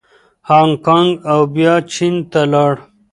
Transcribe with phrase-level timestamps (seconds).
[0.49, 2.73] هانګکانګ او بیا چین ته لاړ.